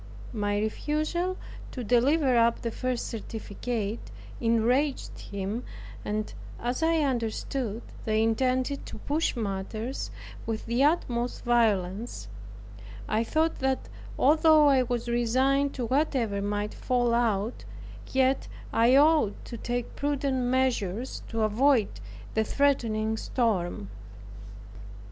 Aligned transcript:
My 0.33 0.59
refusal 0.59 1.37
to 1.69 1.83
deliver 1.83 2.35
up 2.35 2.63
the 2.63 2.71
first 2.71 3.05
certificate 3.05 4.09
enraged 4.39 5.19
him, 5.19 5.63
and 6.03 6.33
as 6.59 6.81
I 6.81 7.01
understood 7.01 7.83
they 8.05 8.23
intended 8.23 8.83
to 8.87 8.97
push 8.97 9.35
matters 9.35 10.09
with 10.47 10.65
the 10.65 10.83
utmost 10.83 11.43
violence, 11.45 12.29
"I 13.07 13.23
thought 13.23 13.59
that 13.59 13.89
although 14.17 14.69
I 14.69 14.81
were 14.81 14.97
resigned 15.05 15.75
to 15.75 15.85
whatever 15.85 16.41
might 16.41 16.73
fall 16.73 17.13
out, 17.13 17.63
yet 18.11 18.47
I 18.73 18.95
ought 18.97 19.45
to 19.45 19.55
take 19.55 19.95
prudent 19.95 20.37
measures 20.37 21.21
to 21.27 21.43
avoid 21.43 21.99
the 22.33 22.43
threatening 22.43 23.17
storm." 23.17 23.91